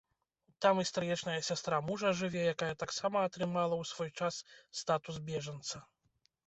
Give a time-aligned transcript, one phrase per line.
[0.65, 4.43] Там і стрыечная сястра мужа жыве, якая таксама атрымала ў свой час
[4.83, 5.77] статус бежанца.